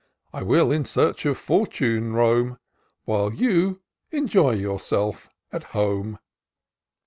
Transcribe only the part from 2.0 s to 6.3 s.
roam. While you enjoy yourself at home."